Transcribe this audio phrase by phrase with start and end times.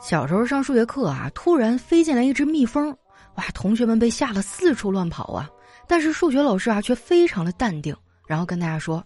[0.00, 2.96] 小时候上数学课啊，突然飞进来一只蜜蜂，
[3.34, 5.50] 哇，同学们被吓得四处乱跑啊。
[5.86, 9.02] 但是数学老师啊，却非常的淡定，然后跟大家说：“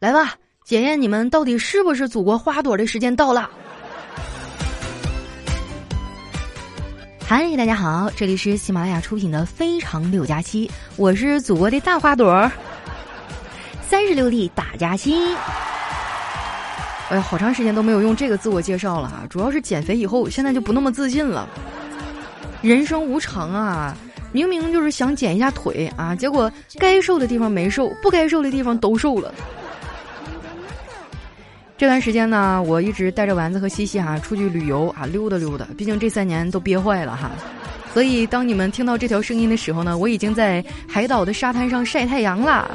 [0.00, 0.34] 来吧，
[0.64, 3.50] 检验你们到底是不是祖国花朵的时间到了。”
[7.26, 10.66] 嗨，大家好，这里是喜马拉雅出品的《非常六加七》，
[10.96, 12.50] 我是祖国的大花朵，
[13.82, 15.14] 三十六粒大加七。
[17.10, 19.26] 哎呀，好长时间都没有用这个自我介绍了啊！
[19.28, 21.48] 主要是减肥以后，现在就不那么自信了。
[22.62, 23.96] 人生无常啊，
[24.30, 29.34] 明明就是想减一下腿啊，结果该瘦的地方没瘦，不该瘦的地方都瘦了。
[31.76, 35.66] 这段时间呢，我一直带着丸子和西西哈出去旅游啊，溜达溜达。
[35.76, 37.32] 毕竟这三年都憋坏了哈，
[37.92, 42.70] 所以当你们听到这条声音的时候呢，我已经在海岛的沙滩上晒太阳啦。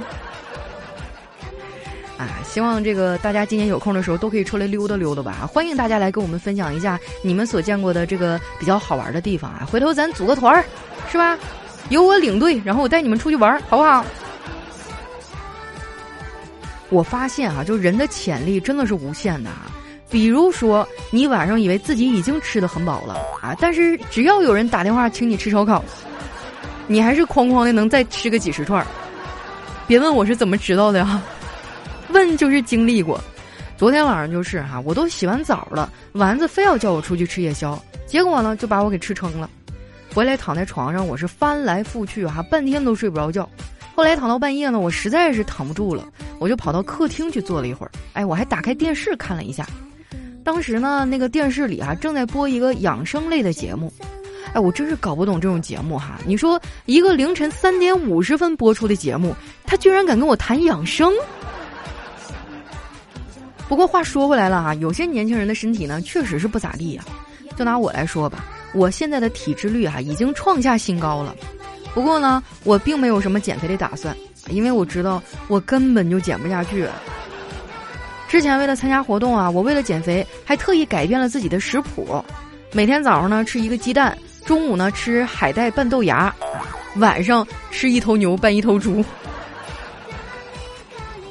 [2.17, 5.49] 啊，希望这个大家今年有空的时候都可以出来溜达溜达吧！
[5.51, 9.67] 欢迎大家来跟我们分享一下你们所见过的这个比较好玩的地方啊！
[9.69, 10.63] 回头咱组个团儿，
[11.11, 11.37] 是吧？
[11.89, 14.05] 由我领队，然后我带你们出去玩，好不好？
[16.89, 19.67] 我发现啊，就人的潜力真的是无限的啊！
[20.09, 25.83] 比如说，你晚上以为自己已经吃的很饱了啊，但是只要有人打电话请你吃烧烤，
[26.87, 28.87] 你还是哐哐的能再吃个几十串儿。
[29.85, 31.05] 别问我是怎么知道的呀！
[31.05, 31.21] 问
[32.37, 33.19] 就是经历过，
[33.77, 39.49] 昨天晚上就是哈，我都洗完澡了，丸子非要叫我出去吃夜宵，结果呢就把我给吃撑了。
[40.13, 43.49] 回来躺在床上，我是翻来覆去哈，半天都睡不着觉。
[43.93, 46.07] 后来躺到半夜呢，我实在是躺不住了，
[46.39, 47.91] 我就跑到客厅去坐了一会儿。
[48.13, 49.67] 哎，我还打开电视看了一下，
[50.43, 53.91] 当时呢那个电视里啊正在播一个养生类的节目。
[54.53, 56.17] 哎，我真是搞不懂这种节目哈！
[56.25, 61.11] 你说一个凌晨三点五十分播出的节目，他居然敢跟我谈养生？
[63.67, 67.03] 不过话说回来了哈，有些年轻人的身体呢，确实是不咋地呀。
[67.55, 71.35] 就拿我来说吧，我现在的体脂率哈已经创下新高了。
[71.93, 74.15] 不过呢，我并没有什么减肥的打算，
[74.49, 76.87] 因为我知道我根本就减不下去。
[78.27, 82.23] 之前为了参加活动啊，我为了减肥还特意改变了自己的食谱，
[82.73, 86.33] 每天早上呢吃一个鸡蛋，中午呢吃海带拌豆芽，
[86.97, 89.03] 晚上吃一头牛拌一头猪。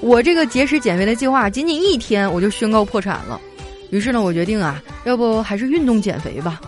[0.04, 3.40] 我这个节食减肥的计划，仅仅一天我就宣告破产了。
[3.88, 6.60] 于是呢，我决定啊，要不还是运动减肥吧。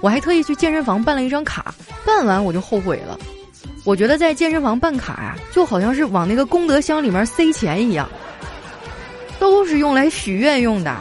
[0.00, 1.74] 我还特意去健身房办了一张卡，
[2.06, 3.18] 办完我就后悔了。
[3.84, 8.08] 我觉得在健身房办卡呀，就好像是往那个功德箱里面塞钱一样，
[9.40, 10.96] 都是用来许愿用的。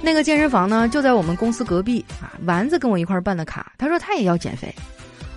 [0.00, 2.30] 那个健身房呢，就在我们公司隔壁啊。
[2.46, 4.72] 丸子跟我一块儿办的卡，他说他也要减肥。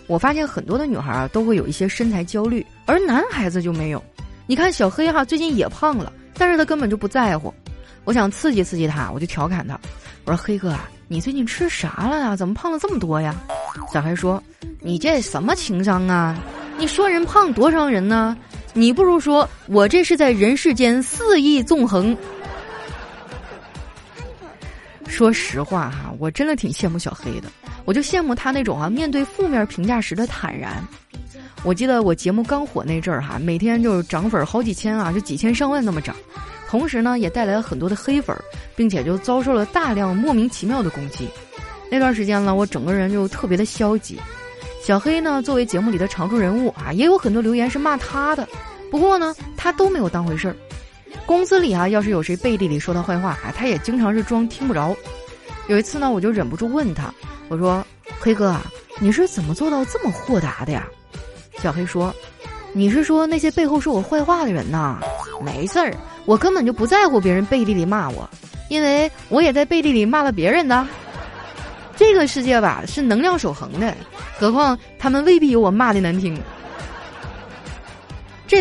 [0.07, 4.03] 我发现很多的女孩啊都会有一些身材焦虑，而男孩子就没有。
[4.47, 7.53] 你看小黑哈最近也胖了，但是他根本就不在乎。
[8.03, 9.79] 我想刺激刺激他，我就调侃他，
[10.25, 12.35] 我说黑哥啊，你最近吃啥了呀？
[12.35, 13.35] 怎么胖了这么多呀？
[13.91, 14.41] 小黑说
[14.79, 16.37] ：“你这什么情商啊？
[16.77, 18.37] 你说人胖多伤人呢？
[18.73, 22.16] 你不如说我这是在人世间肆意纵横。”
[25.07, 27.49] 说实话哈，我真的挺羡慕小黑的。
[27.85, 30.84] 我就羡慕他那种啊，面对负面评价时的坦然。
[31.63, 36.16] 我记得我节目刚火那阵儿哈，每天就是涨粉好几千啊，就几千上万那么涨，
[36.68, 38.35] 同时呢也带来了很多的黑粉，
[38.75, 41.28] 并且就遭受了大量莫名其妙的攻击。
[41.90, 44.19] 那段时间呢，我整个人就特别的消极。
[44.84, 48.47] 小黑呢，作为节目里的常驻人物啊，也有很多留言是骂他的，
[48.91, 50.56] 不过呢，他都没有当回事儿。
[51.25, 54.96] 公司里啊，要是有谁背地里说他坏话啊，他也经常是装听不着。
[55.67, 57.12] 有一次呢，我就忍不住问他。
[57.47, 57.85] 我说
[58.19, 58.66] ：“黑哥啊，
[59.00, 60.88] 你是怎么做到这么豁达的呀？”
[61.61, 62.13] 小黑说
[62.73, 65.00] ：“你是说那些背后说我坏话的人呐？
[65.44, 65.94] 没事儿，
[66.25, 68.29] 我根本就不在乎别人背地里骂我，
[68.69, 70.88] 因为我也在背地里骂了别人的。
[71.95, 73.95] 这个世界吧是能量守恒的，
[74.38, 76.41] 何况他们未必有我骂的难听。”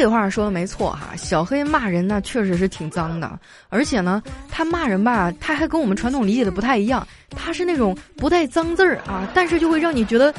[0.00, 3.38] 这话说的没错哈，小黑骂人呢确实是挺脏的，
[3.70, 10.34] 而且呢，他骂人吧，他还跟我们传统理解的不太一样，他是那种不带脏字儿啊，但是就会让你觉得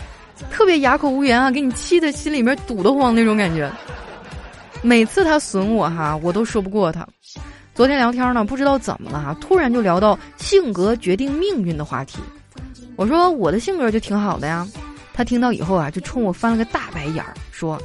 [0.51, 3.71] 特别哑口无言啊，给你气的心里面堵得慌那种感觉。
[4.83, 7.07] 每次他损我哈，我都说不过他。
[7.73, 12.19] 昨天聊天呢，不知道怎么了哈，突然就聊到性格决定命运的话题。
[12.95, 14.67] 我说我的性格就挺好的呀，
[15.11, 17.81] 他听到以后啊，就冲我翻了个大白眼儿，说。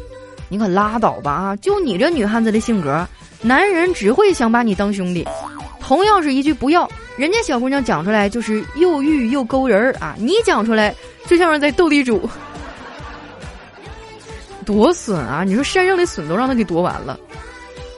[0.50, 1.56] 你可拉倒吧啊！
[1.56, 3.06] 就你这女汉子的性格，
[3.40, 5.26] 男人只会想把你当兄弟。
[5.80, 6.86] 同样是一句不要，
[7.16, 10.14] 人家小姑娘讲出来就是又欲又勾人儿啊！
[10.18, 10.94] 你讲出来
[11.26, 12.28] 就像是在斗地主，
[14.66, 15.44] 多损啊！
[15.44, 17.18] 你说山上的笋都让他给夺完了。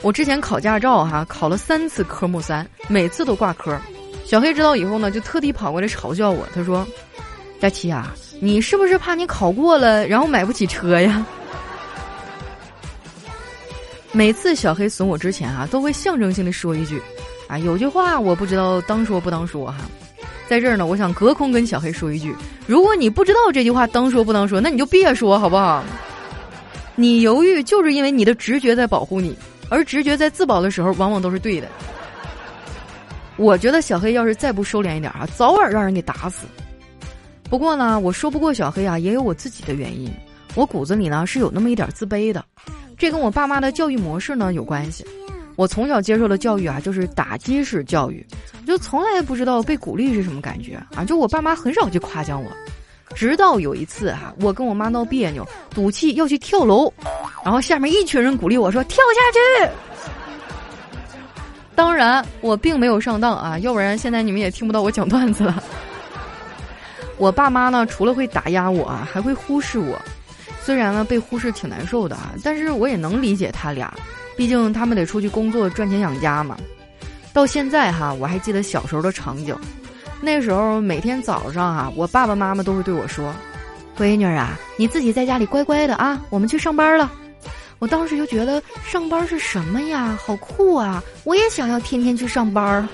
[0.02, 3.78] 我之前考驾照哈，考了三次科目三，每次都挂科。
[4.24, 6.86] 小黑知道以后呢，就特地跑过来嘲笑我，他说
[7.60, 11.26] ：“佳琪啊，你是不是怕你考过了，然后买不起车呀？”
[14.12, 17.00] 每次小黑损我之前啊，都会象征性的说一句
[17.48, 19.78] ：“啊，有句话我不知道当说不当说哈。”
[20.48, 22.34] 在这儿呢，我想隔空跟小黑说一句：
[22.66, 25.82] 如果你不知道这句话当说不当说，那你就别说好不好？
[26.94, 29.34] 你犹豫就是因为你的直觉在保护你，
[29.70, 31.66] 而直觉在自保的时候往往都是对的。
[33.38, 36.46] 我觉得小黑要是再不收敛一点啊，早晚让人给打死。
[37.48, 40.12] 不过呢，我说不过小黑啊，也有我自己的原因。
[40.54, 42.44] 我骨子里呢是有那么一点自卑的。
[43.02, 45.04] 这跟我爸妈的教育模式呢有关系。
[45.56, 48.24] 我从小接受的教育啊，就是打击式教育，
[48.64, 51.04] 就从来不知道被鼓励是什么感觉啊。
[51.04, 52.48] 就我爸妈很少去夸奖我，
[53.12, 56.92] 直到有一次哈，我跟我妈闹别扭，赌气要去跳楼，
[57.44, 59.72] 然后下面一群人鼓励我说跳下去。
[61.74, 65.60] 当然我并没有上当啊，要不然现在你们也听不到我讲段子了。
[67.18, 70.00] 我爸妈呢，除了会打压我啊，还会忽视我。
[70.64, 73.92] 虽然呢被忽视挺难受的啊，但是我也能理解他俩，
[74.36, 76.56] 毕竟他们得出去工作赚钱养家嘛。
[77.32, 79.56] 到现在哈，我还记得小时候的场景，
[80.20, 83.34] 那时候每天早上啊，我爸爸妈妈都会对我说
[83.98, 87.10] ：“闺女啊，你自己在家里乖乖的啊，我们去上班了。”
[87.80, 91.02] 我当时就觉得上班是什么呀，好酷啊！
[91.24, 92.88] 我也想要天天去上班。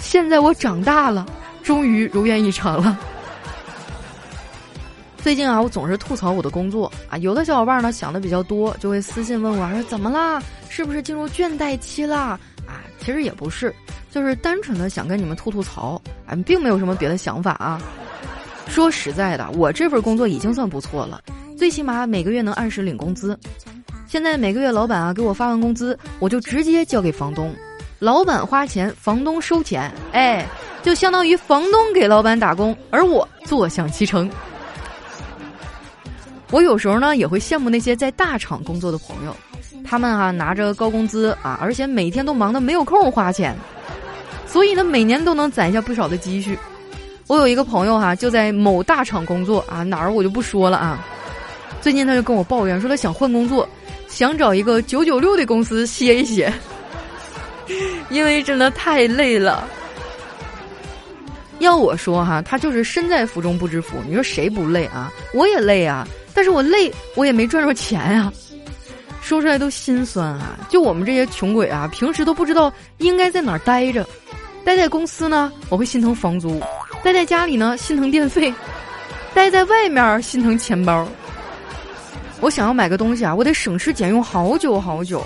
[0.00, 1.24] 现在我长大了，
[1.62, 2.98] 终于如愿以偿了。
[5.28, 7.18] 最近啊，我总是吐槽我的工作啊。
[7.18, 10.42] 有的小伙伴呢想的比较多，就会私信问我，说怎么啦？
[10.70, 12.40] 是不是进入倦怠期啦？
[12.66, 13.70] 啊，其实也不是，
[14.10, 17.78] 就是单纯的想跟你们吐吐槽，啊，并没有什么别的想法啊。
[18.68, 21.20] 说实在的，我这份工作已经算不错了，
[21.58, 23.38] 最起码每个月能按时领工资。
[24.06, 27.54] 现在每个月老板啊给我发完工资，我就直接交给房东，
[27.98, 30.46] 老板花钱，房东收钱，哎，
[30.82, 34.30] 就相当于房东给老板打工，而我坐享其成。
[36.50, 39.36] 我有时候呢也会羡慕那些在大厂工作的朋友，
[39.84, 43.54] 他们啊拿着高工资啊，而且每天都忙得没有空花钱，
[44.46, 46.58] 所以呢每年都能攒下不少的积蓄。
[47.26, 51.04] 我有一个朋友哈就在某大厂工作啊，哪儿我就不说了啊。
[51.82, 53.68] 最近他就跟我抱怨说他想换工作，
[54.08, 56.50] 想找一个九九六的公司歇一歇，
[58.08, 59.68] 因为真的太累了。
[61.58, 63.98] 要我说哈，他就是身在福中不知福。
[64.08, 65.12] 你说谁不累啊？
[65.34, 66.08] 我也累啊。
[66.34, 68.32] 但是我累，我也没赚着钱啊，
[69.20, 70.58] 说出来都心酸啊！
[70.68, 74.06] 就我们这些穷鬼啊，平时都不知道应该在哪儿待着，
[74.64, 76.60] 待在公司呢，我会心疼房租；
[77.02, 78.52] 待在家里呢，心疼电费；
[79.34, 81.06] 待在外面心疼钱包。
[82.40, 85.24] 我想要买个东西啊，我得省吃俭用好久好久。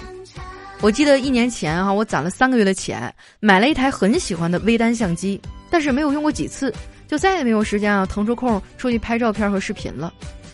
[0.81, 5.41] 我记得一年前哈，我攒了三个月的钱，买了一台很喜欢的微单相机，
[5.71, 6.75] 但是没有用过几次，
[7.07, 10.13] 就再也没有时间啊腾出空出去拍照片和视频了。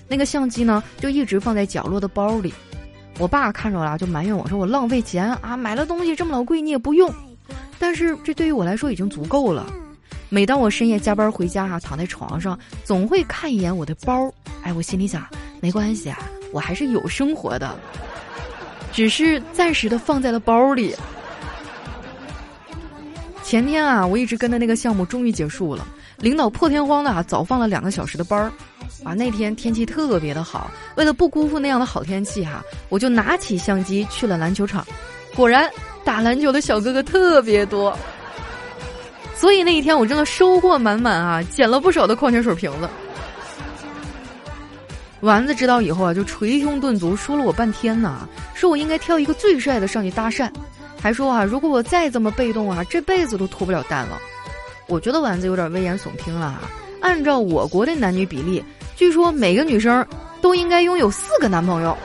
[0.09, 2.53] 那个相机呢，就一直放在角落的包里。
[3.19, 7.13] 我爸看着了，就埋怨我说：“我浪费钱啊，买了东西这么老贵，你也不用。”
[7.79, 9.67] 但是这对于我来说已经足够了。
[10.29, 14.33] 每当我深夜加班回家啊，躺在床上，总会看一眼我的包。
[14.63, 15.27] 哎，我心里想，
[15.61, 16.19] 没关系啊，
[16.53, 17.77] 我还是有生活的，
[18.93, 20.95] 只是暂时的放在了包里。
[23.43, 25.87] 前天啊，我一直跟的那个项目终于结束了，
[26.19, 28.53] 领导破天荒的啊，早放了两个小时的班儿。
[29.05, 34.87] 啊，那天天气特别的好，为了不辜负那样的好天气哈，我就拿起相机去了篮球场。
[35.35, 35.71] 果然，
[36.05, 37.97] 打篮球的小哥哥特别多，
[39.35, 42.89] 所以那一天我真的收获满满啊，捡了不少的矿泉水瓶子。
[45.21, 50.51] 丸子知道以后啊，就捶胸顿足说了我半天呢，说我应该挑一个最帅的上去搭讪，
[51.01, 54.19] 还说啊，如果我再这么被动啊，这辈子都脱不了单了。
[54.87, 56.63] 我觉得丸子有点危言耸听了啊，
[57.01, 58.65] 按照我国的男女比例。
[58.99, 60.05] 据说每个女生
[60.43, 61.97] 都应该拥有四个男朋友。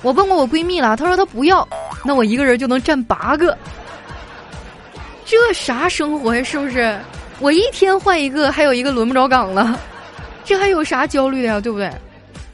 [0.00, 1.68] 我问过我闺蜜了，她说她不要，
[2.02, 3.56] 那我一个人就能占八个。
[5.26, 6.42] 这啥生活呀？
[6.42, 6.98] 是不是？
[7.38, 9.78] 我一天换一个，还有一个轮不着岗了，
[10.42, 11.60] 这还有啥焦虑的呀？
[11.60, 11.92] 对不对？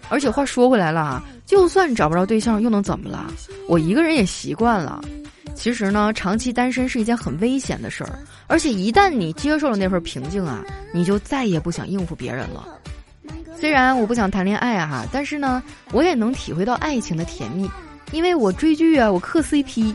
[0.09, 3.27] 而且话说回来了啊，就算找不着对象又能怎么了？
[3.69, 5.01] 我一个人也习惯了。
[5.55, 12.67] 其实呢，长期单身是一件很危险的事儿，而且一旦你接受了那份平静啊，你就再也不想应付别人了。
[13.59, 17.69] 虽然我不想谈恋爱啊，但是呢，我也能体会到爱情的甜蜜，
[18.13, 19.95] 因为我追剧啊，我磕 CP。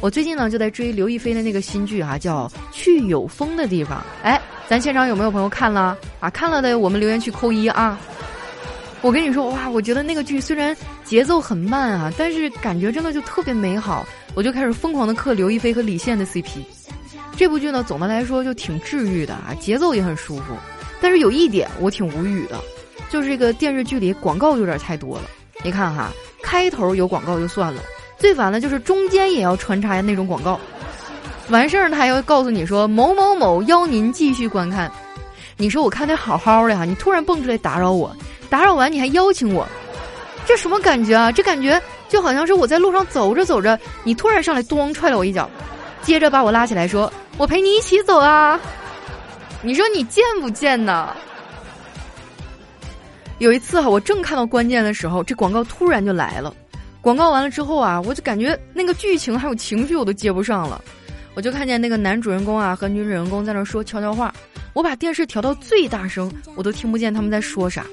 [0.00, 3.98] 我最近呢就在追刘亦菲的那个新剧哈，叫《去有风的地方》。
[4.24, 6.28] 哎，咱现场有没有朋友看了啊？
[6.30, 7.98] 看了的我们留言区扣一啊。
[9.00, 14.04] 我跟你说哇，我觉得那个剧虽然节奏很慢啊，但是感觉真的就特别美好。
[14.34, 16.64] 我就开始疯狂的磕刘亦菲和李现的 CP。
[17.36, 20.56] 这部剧呢，总的来说就挺治愈的啊，节奏也很舒服。
[21.02, 22.58] 但是有一点我挺无语的，
[23.10, 25.24] 就是这个电视剧里广告有点太多了。
[25.64, 26.10] 你看哈，
[26.42, 27.82] 开头有广告就算了，
[28.18, 30.58] 最烦的就是中间也要穿插那种广告。
[31.48, 34.90] 完事儿他还要告诉你说某某某邀您继续观看。
[35.56, 38.16] 你说我看的好好的哈，你突然蹦出来打扰我，
[38.48, 39.66] 打扰完你还邀请我，
[40.46, 41.30] 这什么感觉啊？
[41.30, 45.48] 这感觉就好像是我在路上走着走着，你突然上来咣踹了我一脚，
[46.02, 48.58] 接着把我拉起来说：“我陪你一起走啊。”
[49.64, 51.14] 你说你贱不贱呢？
[53.38, 56.52] 有一次哈，我正看到关键的时候，这广告突然就来了。
[57.00, 60.82] 广告完了之后啊，我就感觉那个剧情还有情绪我都接不上了。
[61.34, 64.34] 我就看见那个男主人公啊和女主人公在那说悄悄话，
[64.72, 67.86] 我把电视调到最大声，我都听不见他们在说啥。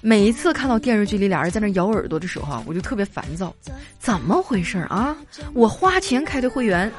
[0.00, 3.54] 每一次看到电视剧里俩人在那咬耳朵的时候啊，我就特别烦躁。
[3.98, 5.16] 怎么回事啊？
[5.54, 6.90] 我花钱开的会员，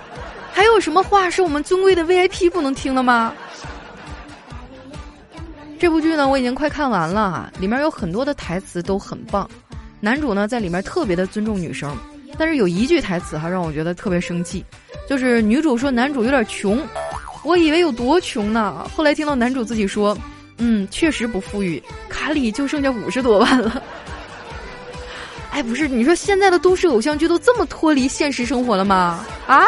[0.54, 3.34] 还有什么话是我们尊贵的 VIP 不能听的吗？
[5.82, 9.50] 这部剧呢，我已经快看完了，里面有很多的台词都很棒。
[10.00, 11.98] 男主呢在里面特别的尊重女生，
[12.38, 14.64] 但是有一句台词哈让我觉得特别生气。
[15.10, 16.80] 就是女主说男主有点穷，
[17.44, 20.16] 我以为有多穷呢，后来听到男主自己说，
[20.60, 23.82] 嗯，确实不富裕，卡里就剩下五十多万了。
[25.50, 29.26] 哎，不是，你说现在的都市偶像剧都这么脱离现实生活了吗？
[29.48, 29.66] 啊，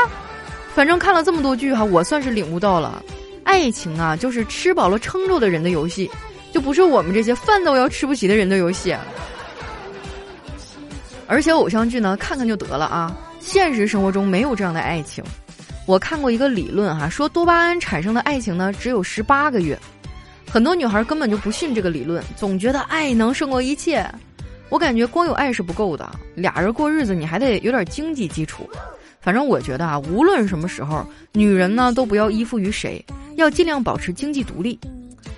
[0.76, 3.04] 反正看了这么多剧哈，我算是领悟到了，
[3.54, 6.10] 爱情啊，就是吃饱了撑着的人的游戏，
[6.52, 8.96] 就不是我们这些饭都要吃不起的人的游戏。
[11.28, 13.16] 而且偶像剧呢，看看就得了啊。
[13.40, 15.24] 现实生活中没有这样的爱情，
[15.86, 19.78] 我看过一个理论哈，说多巴胺产生的爱情呢只有十八个月，
[20.50, 24.04] 很多女孩根本就不信这个理论，总觉得爱能胜过一切。
[24.70, 28.68] 我感觉光有爱是不够的，俩人过日子你还得有点经济基础。
[29.22, 33.04] 反正我觉得啊，无论什么时候，女人呢都不要依附于谁，
[33.44, 34.80] 要尽量保持经济独立。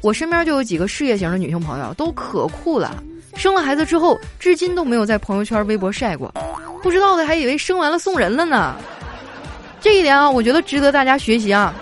[0.02, 3.04] 我身边就有几个事业型的女性朋友，都可酷了，
[3.36, 6.32] 生了孩子之后，至今都没有在朋友圈、微博晒过。
[6.84, 8.76] 不知道的还以为生完了送人了呢，
[9.82, 11.74] 这一点啊，我觉得值得大家学习啊。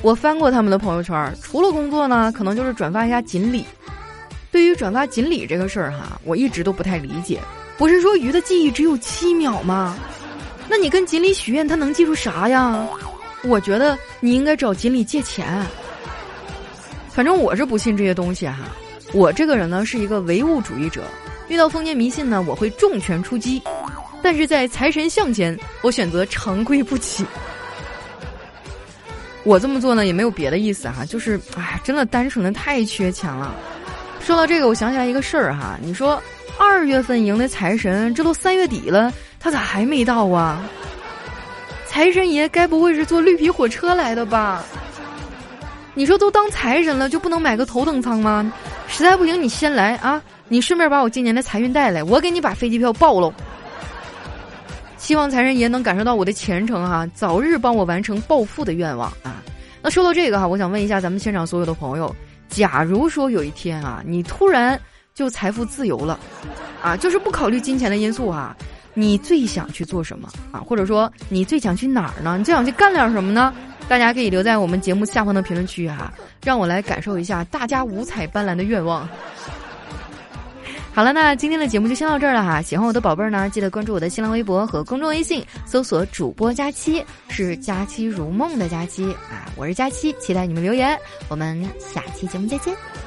[0.00, 3.64] 我翻过他们的朋友圈，除了工作呢，可能就是转发一下锦鲤。
[4.52, 7.40] 对于转发锦鲤这个事儿哈，我一直都不太理解。
[7.78, 9.96] 不是说鱼的记忆只有七秒吗？
[10.68, 12.86] 那你跟锦鲤许愿，他能记住啥呀？
[13.44, 15.64] 我觉得你应该找锦鲤借钱。
[17.10, 18.58] 反正我是不信这些东西哈。
[19.12, 21.02] 我这个人呢，是一个唯物主义者。
[21.48, 23.60] 遇到封建迷信呢，我会重拳出击；
[24.22, 27.26] 但是在财神像前，我选择长跪不起。
[29.44, 33.54] 我这么做呢，也没有别的意思哈，就是哎，真的单纯的太缺钱了。
[34.20, 36.22] 说到这个，我想起来一个事儿哈，你说
[36.56, 40.64] 二月份迎的财神，这都三月底了，他咋还没到啊？
[42.02, 44.64] 财神爷该不会是坐绿皮火车来的吧？
[45.94, 48.52] 你说都当财神了，就不能买个头等舱吗？
[48.88, 50.20] 实在不行，你先来啊！
[50.48, 53.32] 你顺便把我今年的财运带来，我给你把飞机票报喽。
[54.96, 59.40] 希望财神爷能感受到我的虔诚哈，早日帮我完成暴富的愿望啊！
[59.80, 62.12] 那说到这个哈，我想问一下咱们现场所有的朋友，
[62.48, 64.76] 假如说有一天啊，你突然
[65.14, 66.18] 就财富自由了，
[66.82, 68.56] 啊，就是不考虑金钱的因素哈，
[68.94, 70.60] 你最想去做什么啊？
[70.60, 72.36] 或者说你最想去哪儿呢？
[72.38, 73.52] 你最想去干点什么呢？
[73.88, 76.12] 大家可以留在我们节目下方的评论区哈，
[76.44, 79.08] 让我来感受一下大家五彩斑斓的愿望。
[80.94, 82.60] 好了，那今天的节目就先到这儿了哈。
[82.60, 89.50] 喜欢我的宝贝儿呢，记得关注我的新浪微博和公众微信，搜索主播佳期，是佳期如梦的佳期啊。
[89.56, 93.01] 我是佳期，期待你们留言，我们下期节目再见。